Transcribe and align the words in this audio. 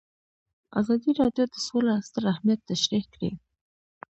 ازادي 0.79 1.11
راډیو 1.19 1.45
د 1.49 1.55
سوله 1.67 1.93
ستر 2.07 2.23
اهميت 2.33 2.59
تشریح 2.71 3.05
کړی. 3.13 3.31